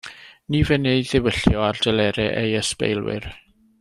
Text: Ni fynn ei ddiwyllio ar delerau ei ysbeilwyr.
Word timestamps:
Ni 0.53 0.61
fynn 0.69 0.87
ei 0.91 1.03
ddiwyllio 1.09 1.61
ar 1.67 1.83
delerau 1.85 2.33
ei 2.41 2.57
ysbeilwyr. 2.63 3.29